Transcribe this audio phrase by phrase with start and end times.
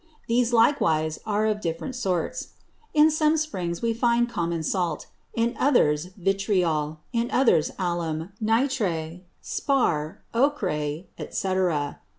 [0.27, 2.53] These likewise are of different sorts.
[2.91, 10.15] In some Springs we find common Salt, in others Vitriol, in others Alum, Nitre, Sparr,
[10.33, 11.95] Ochre, &c.